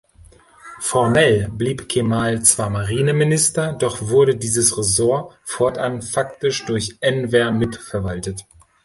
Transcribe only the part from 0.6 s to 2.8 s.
Formell blieb Cemal zwar